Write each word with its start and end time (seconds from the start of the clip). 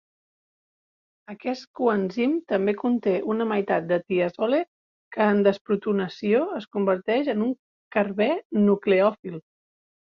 Aquest 1.33 1.67
coenzim 1.79 2.33
també 2.53 2.75
conté 2.79 3.13
una 3.35 3.47
meitat 3.53 3.87
de 3.93 4.01
tiazole, 4.07 4.63
que 5.19 5.31
en 5.37 5.45
desprotonació 5.51 6.43
es 6.63 6.69
converteix 6.79 7.33
en 7.39 7.49
un 7.51 7.57
carbè 7.99 8.33
nucleòfil. 8.69 9.43